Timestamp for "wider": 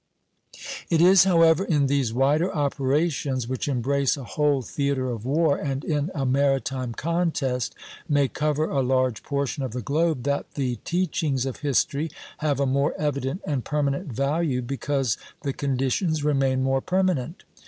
2.11-2.51